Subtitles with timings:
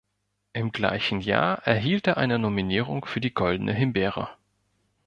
[0.53, 4.29] Im gleichen Jahr erhielt er eine Nominierung für die Goldene Himbeere.